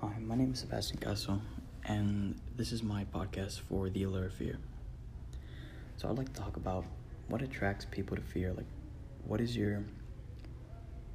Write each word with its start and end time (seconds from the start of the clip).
Hi, 0.00 0.12
my 0.20 0.36
name 0.36 0.52
is 0.52 0.60
Sebastian 0.60 0.98
Caso, 0.98 1.40
and 1.84 2.40
this 2.54 2.70
is 2.70 2.84
my 2.84 3.04
podcast 3.06 3.58
for 3.62 3.90
the 3.90 4.04
Allure 4.04 4.26
of 4.26 4.32
Fear. 4.32 4.56
So, 5.96 6.08
I'd 6.08 6.16
like 6.16 6.32
to 6.32 6.40
talk 6.40 6.56
about 6.56 6.84
what 7.26 7.42
attracts 7.42 7.84
people 7.84 8.16
to 8.16 8.22
fear. 8.22 8.52
Like, 8.52 8.68
what 9.26 9.40
is 9.40 9.56
your 9.56 9.82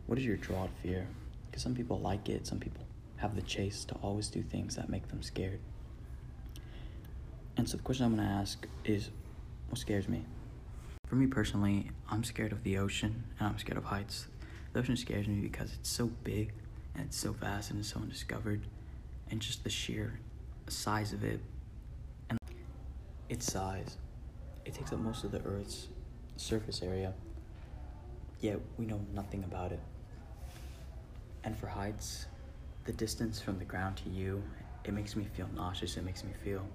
what 0.05 0.19
is 0.19 0.25
your 0.25 0.35
draw 0.35 0.65
to 0.65 0.71
fear? 0.81 1.07
Because 1.45 1.63
some 1.63 1.73
people 1.73 2.01
like 2.01 2.27
it, 2.27 2.45
some 2.45 2.59
people 2.59 2.85
have 3.15 3.37
the 3.37 3.41
chase 3.43 3.85
to 3.85 3.95
always 4.01 4.27
do 4.27 4.43
things 4.43 4.75
that 4.75 4.89
make 4.89 5.07
them 5.07 5.23
scared. 5.23 5.61
And 7.55 7.69
so, 7.69 7.77
the 7.77 7.83
question 7.83 8.05
I'm 8.05 8.17
going 8.17 8.27
to 8.27 8.33
ask 8.33 8.67
is, 8.83 9.11
what 9.69 9.79
scares 9.79 10.09
me? 10.09 10.25
For 11.07 11.15
me 11.15 11.27
personally, 11.27 11.89
I'm 12.09 12.25
scared 12.25 12.51
of 12.51 12.63
the 12.63 12.79
ocean 12.79 13.23
and 13.39 13.47
I'm 13.47 13.57
scared 13.57 13.77
of 13.77 13.85
heights. 13.85 14.27
The 14.73 14.81
ocean 14.81 14.97
scares 14.97 15.25
me 15.25 15.39
because 15.39 15.71
it's 15.71 15.89
so 15.89 16.07
big 16.25 16.51
and 16.95 17.05
it's 17.05 17.17
so 17.17 17.31
vast 17.31 17.71
and 17.71 17.79
it's 17.79 17.89
so 17.93 17.99
undiscovered 17.99 18.61
and 19.29 19.39
just 19.39 19.63
the 19.63 19.69
sheer 19.69 20.19
size 20.67 21.13
of 21.13 21.23
it 21.23 21.39
and 22.29 22.39
its 23.29 23.51
size. 23.51 23.97
It 24.65 24.73
takes 24.73 24.93
up 24.93 24.99
most 24.99 25.23
of 25.23 25.31
the 25.31 25.41
earth's 25.43 25.87
surface 26.37 26.81
area 26.81 27.13
yet 28.41 28.59
we 28.77 28.85
know 28.85 28.99
nothing 29.13 29.43
about 29.43 29.71
it. 29.71 29.79
And 31.43 31.57
for 31.57 31.67
heights 31.67 32.25
the 32.85 32.93
distance 32.93 33.39
from 33.39 33.59
the 33.59 33.65
ground 33.65 33.97
to 33.97 34.09
you 34.09 34.43
it 34.83 34.93
makes 34.93 35.15
me 35.15 35.25
feel 35.33 35.49
nauseous. 35.55 35.95
It 35.97 36.03
makes 36.03 36.23
me 36.23 36.31
feel 36.43 36.65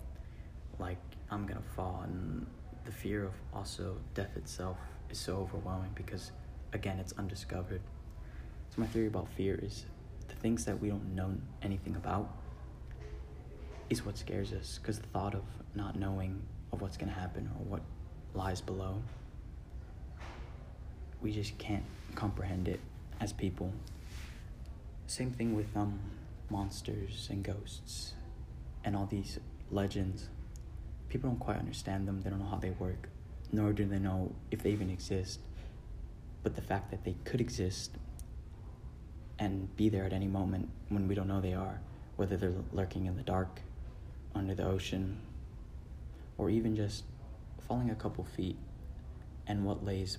like 0.79 0.99
i'm 1.31 1.45
gonna 1.47 1.61
fall 1.75 2.03
and 2.05 2.47
the 2.85 2.93
fear 2.93 3.25
of 3.25 3.33
also 3.53 3.97
death 4.15 4.37
itself 4.37 4.79
is 5.11 5.19
so 5.19 5.37
overwhelming 5.37 5.91
because 5.95 6.33
again 6.73 6.99
it's 6.99 7.13
undiscovered. 7.19 7.81
So 8.71 8.81
my 8.81 8.87
theory 8.87 9.07
about 9.07 9.29
fear 9.29 9.59
is 9.63 9.85
the 10.29 10.35
things 10.37 10.65
that 10.65 10.81
we 10.81 10.89
don't 10.89 11.15
know 11.15 11.35
anything 11.63 11.97
about 11.97 12.31
is 13.91 14.05
what 14.05 14.19
scares 14.19 14.53
us 14.53 14.79
because 14.81 14.99
the 14.99 15.07
thought 15.09 15.35
of 15.35 15.43
not 15.75 15.97
knowing 15.97 16.43
of 16.73 16.81
what's 16.81 16.97
going 16.97 17.13
to 17.13 17.19
happen 17.19 17.51
or 17.59 17.65
what 17.65 17.83
lies 18.35 18.61
below 18.61 19.03
we 21.21 21.33
just 21.33 21.57
can't 21.59 21.85
comprehend 22.15 22.69
it 22.69 22.81
as 23.21 23.33
people. 23.33 23.73
Same 25.07 25.33
thing 25.33 25.57
with 25.57 25.77
um 25.77 25.99
monsters 26.51 27.29
and 27.31 27.43
ghosts 27.43 28.15
and 28.85 28.97
all 28.97 29.07
these 29.07 29.39
legends. 29.71 30.29
People 31.09 31.31
don't 31.31 31.41
quite 31.41 31.59
understand 31.59 32.07
them 32.07 32.21
they 32.23 32.31
don't 32.31 32.39
know 32.39 32.47
how 32.47 32.59
they 32.59 32.71
work 32.71 33.09
nor 33.53 33.73
do 33.73 33.85
they 33.87 33.99
know 33.99 34.35
if 34.51 34.63
they 34.63 34.71
even 34.71 34.91
exist. 34.91 35.41
But 36.43 36.55
the 36.55 36.63
fact 36.63 36.91
that 36.91 37.05
they 37.05 37.17
could 37.25 37.41
exist 37.41 37.93
and 39.39 39.75
be 39.77 39.89
there 39.89 40.05
at 40.05 40.13
any 40.13 40.27
moment 40.27 40.69
when 40.89 41.09
we 41.09 41.15
don't 41.15 41.29
know 41.29 41.41
they 41.41 41.55
are 41.55 41.81
whether 42.19 42.37
they're 42.37 42.53
lurking 42.73 43.07
in 43.07 43.17
the 43.17 43.23
dark 43.23 43.61
under 44.35 44.53
the 44.53 44.65
ocean, 44.65 45.21
or 46.37 46.51
even 46.51 46.75
just 46.75 47.05
falling 47.69 47.91
a 47.91 47.95
couple 47.95 48.25
feet 48.25 48.57
and 49.47 49.65
what 49.65 49.85
lays 49.85 50.19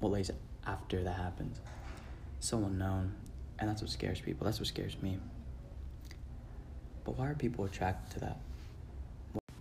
what 0.00 0.12
lays 0.12 0.30
after 0.66 1.02
that 1.02 1.16
happens. 1.16 1.60
So 2.40 2.58
unknown, 2.58 3.14
and 3.58 3.70
that's 3.70 3.80
what 3.80 3.90
scares 3.90 4.20
people. 4.20 4.44
That's 4.44 4.58
what 4.58 4.68
scares 4.68 5.00
me. 5.00 5.18
But 7.04 7.16
why 7.16 7.28
are 7.28 7.34
people 7.34 7.64
attracted 7.64 8.12
to 8.14 8.20
that? 8.20 8.38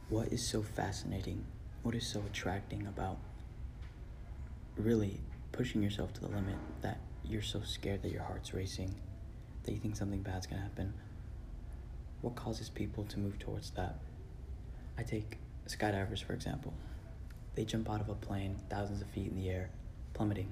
What 0.10 0.34
is 0.34 0.50
so 0.50 0.62
fascinating? 0.62 1.46
What 1.84 1.96
is 1.96 2.12
so 2.12 2.22
attracting 2.30 2.88
about 2.88 3.18
really 4.76 5.22
pushing 5.52 5.84
yourself 5.84 6.14
to 6.14 6.22
the 6.22 6.28
limit 6.28 6.58
that 6.82 7.00
you're 7.24 7.42
so 7.42 7.62
scared 7.62 8.02
that 8.04 8.12
your 8.12 8.24
heart's 8.24 8.54
racing, 8.54 8.94
that 9.64 9.72
you 9.72 9.80
think 9.80 9.96
something 9.96 10.22
bad's 10.22 10.48
gonna 10.48 10.62
happen? 10.62 10.94
what 12.22 12.36
causes 12.36 12.70
people 12.70 13.04
to 13.06 13.20
move 13.20 13.40
towards 13.40 13.72
that? 13.72 13.96
I 14.98 15.04
take 15.04 15.38
skydivers, 15.68 16.24
for 16.24 16.34
example. 16.34 16.74
They 17.56 17.66
jump 17.66 17.90
out 17.90 18.00
of 18.00 18.10
a 18.10 18.14
plane 18.14 18.58
thousands 18.70 19.02
of 19.02 19.08
feet 19.08 19.28
in 19.28 19.36
the 19.36 19.50
air, 19.50 19.70
plummeting. 20.14 20.48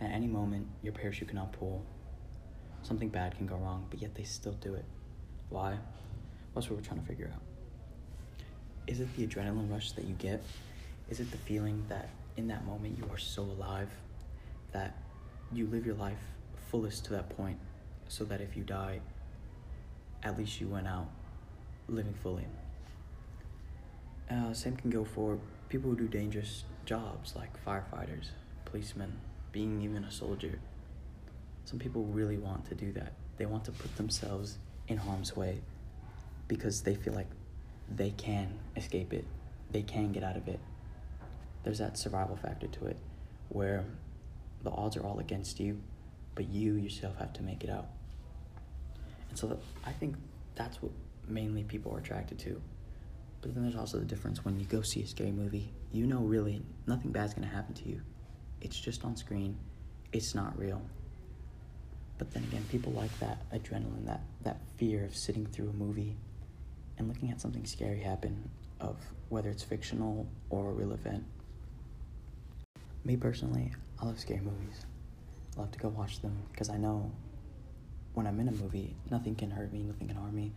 At 0.00 0.10
any 0.10 0.26
moment, 0.26 0.66
your 0.82 0.92
parachute 0.92 1.28
cannot 1.28 1.52
pull. 1.52 1.84
Something 2.82 3.08
bad 3.08 3.36
can 3.36 3.46
go 3.46 3.56
wrong, 3.56 3.86
but 3.90 4.02
yet 4.02 4.14
they 4.14 4.24
still 4.24 4.54
do 4.54 4.74
it. 4.74 4.84
Why? 5.48 5.78
That's 6.54 6.68
what 6.68 6.76
we're 6.76 6.84
trying 6.84 7.00
to 7.00 7.06
figure 7.06 7.30
out. 7.32 7.42
Is 8.88 8.98
it 8.98 9.14
the 9.16 9.26
adrenaline 9.26 9.70
rush 9.70 9.92
that 9.92 10.04
you 10.04 10.14
get? 10.14 10.42
Is 11.08 11.20
it 11.20 11.30
the 11.30 11.36
feeling 11.38 11.84
that 11.88 12.08
in 12.36 12.48
that 12.48 12.64
moment 12.66 12.98
you 12.98 13.04
are 13.12 13.18
so 13.18 13.42
alive 13.42 13.90
that 14.72 14.96
you 15.52 15.66
live 15.66 15.84
your 15.84 15.94
life 15.94 16.18
fullest 16.70 17.04
to 17.04 17.12
that 17.12 17.28
point 17.36 17.58
so 18.08 18.24
that 18.24 18.40
if 18.40 18.56
you 18.56 18.62
die, 18.62 19.00
at 20.22 20.38
least 20.38 20.60
you 20.60 20.68
went 20.68 20.86
out 20.86 21.08
living 21.88 22.14
fully. 22.22 22.46
Uh, 24.30 24.52
same 24.52 24.76
can 24.76 24.90
go 24.90 25.04
for 25.04 25.38
people 25.68 25.90
who 25.90 25.96
do 25.96 26.08
dangerous 26.08 26.64
jobs 26.84 27.34
like 27.36 27.50
firefighters, 27.64 28.28
policemen, 28.64 29.12
being 29.50 29.82
even 29.82 30.04
a 30.04 30.10
soldier. 30.10 30.58
Some 31.64 31.78
people 31.78 32.04
really 32.04 32.38
want 32.38 32.66
to 32.66 32.74
do 32.74 32.92
that. 32.92 33.12
They 33.36 33.46
want 33.46 33.64
to 33.66 33.72
put 33.72 33.94
themselves 33.96 34.58
in 34.88 34.96
harm's 34.96 35.36
way 35.36 35.60
because 36.48 36.82
they 36.82 36.94
feel 36.94 37.12
like 37.12 37.28
they 37.94 38.10
can 38.10 38.58
escape 38.76 39.12
it, 39.12 39.24
they 39.70 39.82
can 39.82 40.12
get 40.12 40.22
out 40.22 40.36
of 40.36 40.48
it. 40.48 40.60
There's 41.64 41.78
that 41.78 41.96
survival 41.96 42.36
factor 42.36 42.66
to 42.66 42.86
it 42.86 42.96
where 43.48 43.84
the 44.62 44.70
odds 44.70 44.96
are 44.96 45.04
all 45.04 45.18
against 45.18 45.60
you, 45.60 45.80
but 46.34 46.48
you 46.48 46.74
yourself 46.74 47.16
have 47.18 47.32
to 47.34 47.42
make 47.42 47.62
it 47.64 47.70
out. 47.70 47.86
And 49.28 49.38
so 49.38 49.58
I 49.84 49.92
think 49.92 50.16
that's 50.54 50.82
what 50.82 50.92
mainly 51.28 51.64
people 51.64 51.94
are 51.94 51.98
attracted 51.98 52.38
to. 52.40 52.60
But 53.40 53.54
then 53.54 53.64
there's 53.64 53.76
also 53.76 53.98
the 53.98 54.04
difference 54.04 54.44
when 54.44 54.58
you 54.58 54.66
go 54.66 54.82
see 54.82 55.02
a 55.02 55.06
scary 55.06 55.32
movie, 55.32 55.72
you 55.92 56.06
know 56.06 56.20
really 56.20 56.62
nothing 56.86 57.10
bad's 57.10 57.34
gonna 57.34 57.46
happen 57.46 57.74
to 57.74 57.88
you. 57.88 58.00
It's 58.60 58.78
just 58.78 59.04
on 59.04 59.16
screen, 59.16 59.56
it's 60.12 60.34
not 60.34 60.56
real. 60.58 60.82
But 62.18 62.30
then 62.32 62.44
again, 62.44 62.64
people 62.70 62.92
like 62.92 63.16
that 63.18 63.50
adrenaline, 63.52 64.06
that, 64.06 64.20
that 64.42 64.60
fear 64.76 65.04
of 65.04 65.16
sitting 65.16 65.46
through 65.46 65.70
a 65.70 65.72
movie 65.72 66.14
and 66.98 67.08
looking 67.08 67.30
at 67.30 67.40
something 67.40 67.64
scary 67.64 68.00
happen, 68.00 68.48
of 68.80 68.96
whether 69.28 69.50
it's 69.50 69.62
fictional 69.62 70.26
or 70.50 70.70
a 70.70 70.72
real 70.72 70.92
event. 70.92 71.24
Me 73.04 73.16
personally, 73.16 73.72
I 74.00 74.06
love 74.06 74.20
scary 74.20 74.40
movies. 74.40 74.86
I 75.56 75.60
love 75.60 75.72
to 75.72 75.78
go 75.78 75.88
watch 75.88 76.20
them 76.20 76.36
because 76.52 76.70
I 76.70 76.76
know 76.76 77.10
when 78.14 78.26
I'm 78.26 78.38
in 78.38 78.48
a 78.48 78.52
movie, 78.52 78.94
nothing 79.10 79.34
can 79.34 79.50
hurt 79.50 79.72
me, 79.72 79.82
nothing 79.82 80.06
can 80.06 80.16
harm 80.16 80.34
me. 80.34 80.52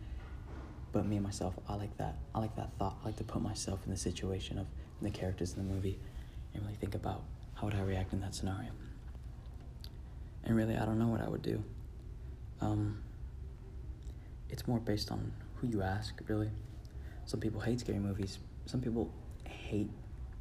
But 0.92 1.06
me 1.06 1.16
and 1.16 1.24
myself, 1.24 1.54
I 1.68 1.74
like 1.74 1.96
that. 1.98 2.16
I 2.34 2.38
like 2.38 2.54
that 2.56 2.70
thought. 2.78 2.96
I 3.02 3.06
like 3.06 3.16
to 3.16 3.24
put 3.24 3.42
myself 3.42 3.80
in 3.84 3.90
the 3.90 3.98
situation 3.98 4.58
of 4.58 4.66
the 5.02 5.10
characters 5.10 5.54
in 5.54 5.66
the 5.66 5.74
movie 5.74 5.98
and 6.54 6.62
really 6.62 6.76
think 6.76 6.94
about 6.94 7.22
how 7.54 7.66
would 7.66 7.74
I 7.74 7.82
react 7.82 8.12
in 8.12 8.20
that 8.20 8.34
scenario. 8.34 8.70
And 10.44 10.56
really, 10.56 10.76
I 10.76 10.84
don't 10.84 10.98
know 10.98 11.08
what 11.08 11.20
I 11.20 11.28
would 11.28 11.42
do. 11.42 11.62
Um, 12.60 13.02
it's 14.48 14.66
more 14.68 14.78
based 14.78 15.10
on 15.10 15.32
who 15.56 15.66
you 15.66 15.82
ask, 15.82 16.14
really. 16.28 16.50
Some 17.24 17.40
people 17.40 17.60
hate 17.60 17.80
scary 17.80 17.98
movies. 17.98 18.38
Some 18.66 18.80
people 18.80 19.10
hate 19.44 19.90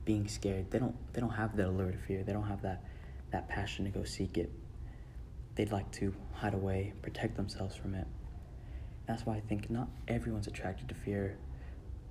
being 0.06 0.28
scared. 0.28 0.72
They 0.72 0.80
don't. 0.80 0.96
They 1.14 1.22
don't 1.22 1.32
have 1.32 1.58
that 1.58 1.68
allure 1.68 1.92
to 1.92 1.98
fear. 1.98 2.24
They 2.24 2.34
don't 2.34 2.48
have 2.48 2.62
that 2.62 2.84
that 3.32 3.50
passion 3.50 3.86
to 3.86 3.92
go 3.92 4.04
seek 4.04 4.38
it 4.38 4.52
they'd 5.56 5.72
like 5.72 5.90
to 5.92 6.14
hide 6.34 6.54
away, 6.54 6.94
protect 7.02 7.36
themselves 7.36 7.76
from 7.76 7.96
it. 7.96 8.08
That's 9.08 9.26
why 9.26 9.36
I 9.36 9.40
think 9.40 9.70
not 9.70 9.88
everyone's 10.08 10.48
attracted 10.48 10.90
to 10.90 10.96
fear, 10.96 11.38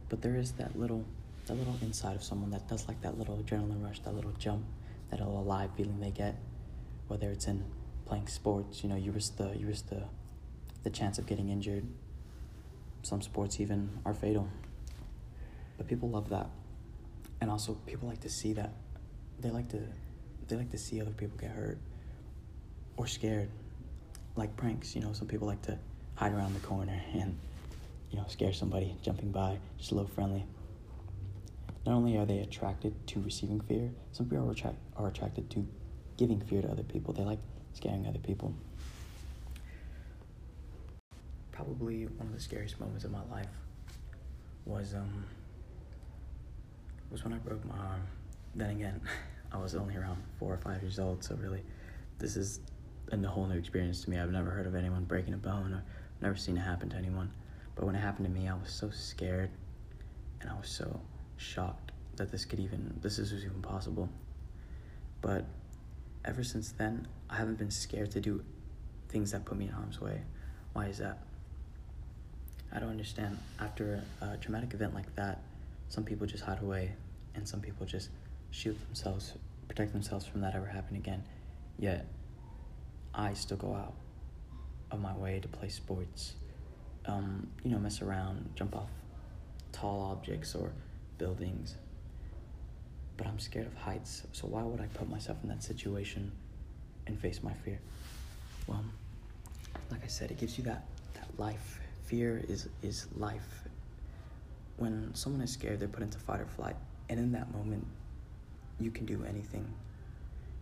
but 0.09 0.23
there 0.23 0.37
is 0.37 0.53
that 0.53 0.79
little 0.79 1.05
that 1.47 1.55
little 1.59 1.77
inside 1.83 2.17
of 2.17 2.23
someone 2.23 2.51
that 2.51 2.67
does 2.69 2.89
like 2.89 3.03
that 3.03 3.19
little 3.19 3.37
adrenaline 3.37 3.85
rush, 3.85 4.01
that 4.01 4.15
little 4.15 4.33
jump, 4.39 4.65
that 5.11 5.19
little 5.19 5.39
alive 5.39 5.69
feeling 5.77 6.01
they 6.01 6.11
get, 6.11 6.37
whether 7.07 7.31
it's 7.31 7.47
in 7.47 7.63
playing 8.07 8.27
sports, 8.29 8.83
you 8.83 8.89
know, 8.89 8.97
you 8.97 9.13
risk 9.13 9.37
the 9.37 9.55
you 9.57 9.67
risk 9.67 9.89
the 9.89 10.05
the 10.85 10.91
chance 10.91 11.19
of 11.19 11.27
getting 11.27 11.51
injured. 11.51 11.87
Some 13.03 13.21
sports 13.21 13.61
even 13.61 13.91
are 14.07 14.15
fatal. 14.15 14.49
But 15.77 15.89
people 15.89 16.09
love 16.09 16.31
that. 16.31 16.49
And 17.41 17.51
also 17.51 17.75
people 17.87 18.09
like 18.09 18.21
to 18.21 18.31
see 18.31 18.53
that. 18.55 18.73
They 19.41 19.51
like 19.51 19.69
to 19.71 19.81
they 20.49 20.57
like 20.57 20.71
to 20.71 20.79
see 20.79 21.01
other 21.01 21.11
people 21.11 21.37
get 21.39 21.51
hurt 21.51 21.79
or 22.97 23.07
scared. 23.07 23.49
Like 24.37 24.57
pranks, 24.57 24.95
you 24.95 25.01
know, 25.01 25.13
some 25.13 25.29
people 25.29 25.47
like 25.47 25.63
to 25.63 25.79
hide 26.17 26.33
around 26.33 26.55
the 26.55 26.61
corner 26.61 27.01
and, 27.15 27.37
you 28.11 28.19
know, 28.19 28.25
scare 28.29 28.53
somebody 28.53 28.97
jumping 29.03 29.31
by, 29.31 29.59
just 29.79 29.93
a 29.93 29.95
little 29.95 30.11
friendly. 30.11 30.45
Not 31.87 31.95
only 31.95 32.17
are 32.17 32.25
they 32.25 32.39
attracted 32.39 32.95
to 33.09 33.21
receiving 33.21 33.61
fear, 33.61 33.91
some 34.13 34.27
people 34.27 34.49
are, 34.49 34.53
attract- 34.53 34.79
are 34.97 35.09
attracted 35.09 35.51
to 35.51 35.67
giving 36.17 36.41
fear 36.41 36.63
to 36.63 36.71
other 36.71 36.83
people. 36.83 37.13
They 37.13 37.25
like 37.25 37.41
scaring 37.75 38.07
other 38.07 38.19
people. 38.19 38.55
Probably 41.53 42.07
one 42.07 42.27
of 42.27 42.33
the 42.35 42.41
scariest 42.41 42.81
moments 42.81 43.05
of 43.05 43.11
my 43.11 43.23
life 43.31 43.49
was 44.65 44.95
um 44.95 45.25
was 47.15 47.23
when 47.23 47.33
I 47.33 47.37
broke 47.37 47.65
my 47.65 47.77
arm. 47.77 48.03
Then 48.57 48.71
again, 48.71 49.01
I 49.53 49.59
was 49.59 49.77
only 49.77 49.97
around 49.97 50.21
four 50.41 50.53
or 50.53 50.59
five 50.59 50.83
years 50.83 50.99
old, 50.99 51.23
so 51.23 51.37
really, 51.37 51.63
this 52.19 52.37
is 52.37 52.59
a 53.13 53.17
whole 53.29 53.47
new 53.47 53.57
experience 53.57 54.03
to 54.03 54.11
me. 54.11 54.19
I've 54.19 54.33
never 54.33 54.51
heard 54.51 54.67
of 54.67 54.75
anyone 54.75 55.05
breaking 55.05 55.33
a 55.33 55.37
bone 55.37 55.73
or 55.73 55.85
never 56.21 56.35
seen 56.35 56.57
it 56.57 56.63
happen 56.63 56.89
to 56.89 56.97
anyone. 56.97 57.31
But 57.77 57.85
when 57.87 57.95
it 57.95 58.01
happened 58.01 58.27
to 58.27 58.33
me, 58.33 58.49
I 58.49 58.55
was 58.55 58.71
so 58.71 58.91
scared 58.91 59.51
and 60.41 60.51
I 60.51 60.55
was 60.55 60.69
so 60.69 61.01
shocked 61.37 61.93
that 62.17 62.33
this 62.33 62.45
could 62.45 62.59
even 62.59 62.99
this 63.01 63.19
was 63.19 63.33
even 63.33 63.63
possible. 63.63 64.09
But 65.21 65.45
ever 66.25 66.43
since 66.43 66.73
then, 66.73 67.07
I 67.31 67.37
haven't 67.37 67.59
been 67.59 67.71
scared 67.71 68.11
to 68.13 68.21
do 68.21 68.43
things 69.09 69.31
that 69.31 69.45
put 69.45 69.57
me 69.57 69.67
in 69.67 69.71
harm's 69.71 70.01
way. 70.01 70.23
Why 70.73 70.87
is 70.87 70.99
that? 70.99 71.19
I 72.73 72.81
don't 72.81 72.91
understand. 72.91 73.39
After 73.61 74.03
a 74.21 74.37
traumatic 74.37 74.75
event 74.75 74.95
like 74.95 75.15
that, 75.15 75.41
some 75.89 76.05
people 76.05 76.27
just 76.27 76.45
hide 76.45 76.63
away 76.63 76.93
and 77.35 77.47
some 77.47 77.61
people 77.61 77.87
just 77.87 78.11
shield 78.51 78.77
themselves, 78.87 79.35
protect 79.69 79.93
themselves 79.93 80.27
from 80.27 80.41
that 80.43 80.55
ever 80.55 80.67
happening 80.67 81.01
again. 81.01 81.23
Yet, 81.79 82.07
I 83.15 83.35
still 83.35 83.57
go 83.57 83.75
out 83.75 83.95
of 84.91 85.01
my 85.01 85.15
way 85.17 85.41
to 85.41 85.49
play 85.49 85.69
sports, 85.69 86.35
um, 87.07 87.49
you 87.65 87.71
know, 87.71 87.79
mess 87.79 88.03
around, 88.03 88.51
jump 88.55 88.77
off 88.77 88.91
tall 89.73 90.01
objects 90.13 90.55
or 90.55 90.73
buildings. 91.19 91.77
But 93.17 93.27
I'm 93.27 93.39
scared 93.39 93.67
of 93.67 93.75
heights, 93.75 94.23
so 94.33 94.47
why 94.47 94.63
would 94.63 94.81
I 94.81 94.87
put 94.95 95.09
myself 95.09 95.39
in 95.43 95.49
that 95.49 95.63
situation 95.63 96.33
and 97.07 97.19
face 97.19 97.43
my 97.43 97.53
fear? 97.53 97.79
Well, 98.67 98.85
like 99.91 100.03
I 100.05 100.09
said, 100.09 100.31
it 100.31 100.39
gives 100.39 100.59
you 100.59 100.65
that, 100.65 100.87
that 101.15 101.29
life. 101.39 101.81
Fear 102.07 102.45
is, 102.49 102.69
is 102.83 103.07
life. 103.17 103.64
When 104.77 105.15
someone 105.15 105.43
is 105.43 105.53
scared, 105.53 105.81
they're 105.81 105.89
put 105.89 106.03
into 106.03 106.19
fight 106.19 106.41
or 106.41 106.47
flight. 106.47 106.77
And 107.09 107.21
in 107.21 107.33
that 107.33 107.53
moment, 107.53 107.87
you 108.81 108.91
can 108.91 109.07
do 109.07 109.25
anything. 109.29 109.67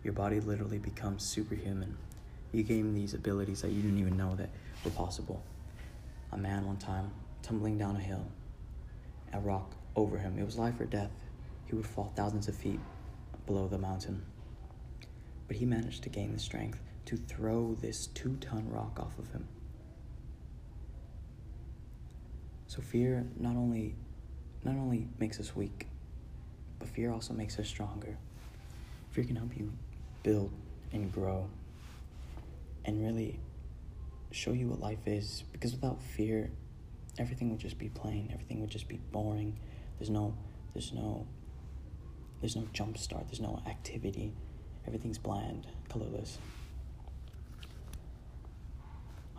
Your 0.03 0.13
body 0.13 0.39
literally 0.39 0.77
becomes 0.77 1.23
superhuman. 1.23 1.97
You 2.51 2.63
gain 2.63 2.93
these 2.93 3.13
abilities 3.13 3.61
that 3.61 3.71
you 3.71 3.81
didn't 3.81 3.99
even 3.99 4.17
know 4.17 4.35
that 4.35 4.49
were 4.83 4.91
possible. 4.91 5.41
A 6.31 6.37
man 6.37 6.65
one 6.65 6.77
time 6.77 7.11
tumbling 7.41 7.77
down 7.77 7.95
a 7.95 7.99
hill, 7.99 8.25
a 9.33 9.39
rock 9.39 9.75
over 9.95 10.17
him. 10.17 10.37
It 10.37 10.45
was 10.45 10.57
life 10.57 10.79
or 10.79 10.85
death. 10.85 11.11
He 11.65 11.75
would 11.75 11.85
fall 11.85 12.11
thousands 12.15 12.47
of 12.47 12.55
feet 12.55 12.79
below 13.45 13.67
the 13.67 13.77
mountain. 13.77 14.23
But 15.47 15.57
he 15.57 15.65
managed 15.65 16.03
to 16.03 16.09
gain 16.09 16.33
the 16.33 16.39
strength 16.39 16.79
to 17.05 17.17
throw 17.17 17.75
this 17.75 18.07
two 18.07 18.37
ton 18.37 18.69
rock 18.69 18.99
off 18.99 19.17
of 19.17 19.31
him. 19.31 19.47
So 22.73 22.81
fear 22.81 23.23
not 23.37 23.55
only 23.55 23.93
not 24.63 24.73
only 24.77 25.07
makes 25.19 25.39
us 25.39 25.55
weak, 25.55 25.85
but 26.79 26.87
fear 26.87 27.11
also 27.11 27.31
makes 27.31 27.59
us 27.59 27.67
stronger. 27.67 28.17
Fear 29.11 29.25
can 29.25 29.35
help 29.35 29.55
you 29.55 29.71
build 30.23 30.51
and 30.91 31.13
grow 31.13 31.47
and 32.83 32.99
really 32.99 33.39
show 34.31 34.53
you 34.53 34.69
what 34.69 34.79
life 34.79 35.05
is 35.05 35.43
because 35.51 35.73
without 35.73 36.01
fear 36.01 36.49
everything 37.19 37.51
would 37.51 37.59
just 37.59 37.77
be 37.77 37.89
plain. 37.89 38.31
Everything 38.33 38.59
would 38.59 38.71
just 38.71 38.87
be 38.87 38.99
boring. 39.11 39.59
There's 39.99 40.09
no 40.09 40.35
there's 40.73 40.93
no 40.93 41.27
there's 42.41 42.55
no 42.55 42.67
jump 42.73 42.97
start. 42.97 43.27
There's 43.27 43.39
no 43.39 43.61
activity. 43.67 44.33
Everything's 44.87 45.19
bland 45.19 45.67
colorless. 45.89 46.39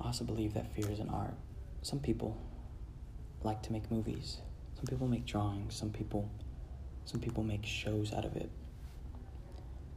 I 0.00 0.06
also 0.06 0.22
believe 0.22 0.54
that 0.54 0.72
fear 0.72 0.88
is 0.88 1.00
an 1.00 1.08
art. 1.08 1.34
Some 1.82 1.98
people 1.98 2.40
like 3.44 3.62
to 3.62 3.73
make 3.73 3.91
movies. 3.91 4.38
Some 4.76 4.87
people 4.87 5.06
make 5.06 5.25
drawings 5.26 5.75
some 5.76 5.91
people 5.91 6.31
some 7.05 7.20
people 7.20 7.43
make 7.43 7.64
shows 7.67 8.12
out 8.12 8.25
of 8.25 8.35
it. 8.37 8.50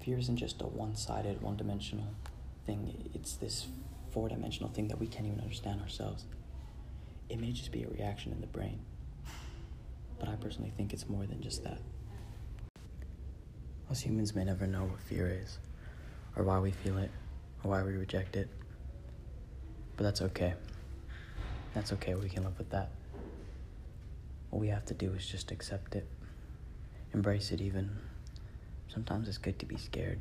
Fear 0.04 0.18
isn't 0.20 0.38
just 0.38 0.62
a 0.62 0.68
one-sided 0.68 1.42
one-dimensional 1.42 2.08
thing. 2.66 3.10
It's 3.14 3.36
this 3.36 3.68
four-dimensional 4.12 4.70
thing 4.72 4.90
that 4.90 5.00
we 5.00 5.08
can't 5.08 5.26
even 5.26 5.40
understand 5.40 5.82
ourselves. 5.82 6.26
It 7.30 7.40
may 7.40 7.52
just 7.52 7.72
be 7.72 7.84
a 7.84 7.90
reaction 7.90 8.32
in 8.32 8.42
the 8.42 8.48
brain 8.48 8.80
but 10.20 10.30
i 10.30 10.36
personally 10.36 10.72
think 10.76 10.94
it's 10.94 11.08
more 11.08 11.26
than 11.26 11.42
just 11.42 11.64
that. 11.64 11.80
Us 13.90 14.02
humans 14.02 14.36
may 14.36 14.44
never 14.44 14.68
know 14.68 14.84
what 14.84 15.00
fear 15.00 15.28
is 15.42 15.60
or 16.36 16.44
why 16.44 16.60
we 16.60 16.72
feel 16.72 16.98
it 16.98 17.12
or 17.64 17.72
why 17.72 17.84
we 17.84 17.94
reject 17.94 18.36
it 18.36 18.50
but 19.96 20.04
that's 20.04 20.22
okay. 20.22 20.54
That's 21.74 21.92
okay. 21.94 22.14
We 22.14 22.30
can 22.30 22.44
live 22.44 22.58
with 22.58 22.70
that 22.70 22.92
all 24.52 24.60
we 24.60 24.68
have 24.68 24.86
to 24.86 24.94
do 24.94 25.14
is 25.14 25.28
just 25.28 25.52
accept 25.52 25.96
it 25.96 26.08
embrace 27.14 27.52
it 27.52 27.62
even 27.62 27.90
sometimes 28.88 29.28
it's 29.28 29.38
good 29.38 29.58
to 29.60 29.66
be 29.66 29.78
scared 29.78 30.20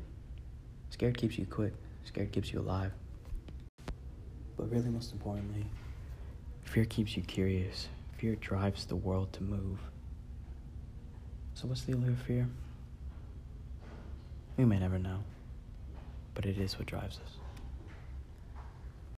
scared 0.89 1.17
keeps 1.17 1.37
you 1.37 1.45
quick 1.45 1.73
Scared 2.07 2.31
keeps 2.31 2.53
you 2.53 2.61
alive. 2.61 2.93
But 4.55 4.71
really, 4.71 4.89
most 4.89 5.11
importantly, 5.11 5.65
fear 6.63 6.85
keeps 6.85 7.17
you 7.17 7.23
curious. 7.23 7.89
Fear 8.17 8.37
drives 8.37 8.85
the 8.85 8.95
world 8.95 9.33
to 9.33 9.43
move. 9.43 9.79
So, 11.53 11.67
what's 11.67 11.81
the 11.81 11.91
allure 11.91 12.11
of 12.11 12.19
fear? 12.21 12.47
We 14.55 14.63
may 14.63 14.79
never 14.79 14.97
know, 14.97 15.19
but 16.33 16.45
it 16.45 16.57
is 16.57 16.79
what 16.79 16.87
drives 16.87 17.19
us. 17.19 17.46